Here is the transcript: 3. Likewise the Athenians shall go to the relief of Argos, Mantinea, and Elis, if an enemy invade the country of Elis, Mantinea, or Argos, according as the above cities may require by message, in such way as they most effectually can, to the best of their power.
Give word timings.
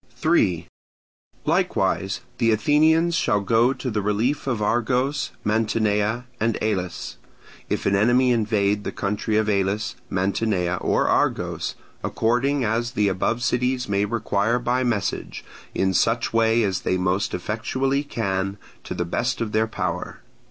3. 0.15 0.67
Likewise 1.45 2.21
the 2.39 2.51
Athenians 2.51 3.13
shall 3.13 3.39
go 3.39 3.71
to 3.71 3.91
the 3.91 4.01
relief 4.01 4.47
of 4.47 4.59
Argos, 4.59 5.29
Mantinea, 5.43 6.25
and 6.39 6.57
Elis, 6.59 7.17
if 7.69 7.85
an 7.85 7.95
enemy 7.95 8.31
invade 8.31 8.83
the 8.83 8.91
country 8.91 9.37
of 9.37 9.47
Elis, 9.47 9.95
Mantinea, 10.09 10.77
or 10.81 11.07
Argos, 11.07 11.75
according 12.03 12.65
as 12.65 12.93
the 12.93 13.09
above 13.09 13.43
cities 13.43 13.87
may 13.87 14.03
require 14.03 14.57
by 14.57 14.83
message, 14.83 15.45
in 15.75 15.93
such 15.93 16.33
way 16.33 16.63
as 16.63 16.81
they 16.81 16.97
most 16.97 17.35
effectually 17.35 18.03
can, 18.03 18.57
to 18.83 18.95
the 18.95 19.05
best 19.05 19.39
of 19.39 19.51
their 19.51 19.67
power. 19.67 20.21